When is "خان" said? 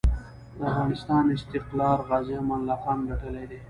2.83-2.99